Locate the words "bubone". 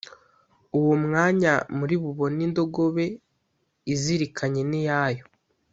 2.01-2.39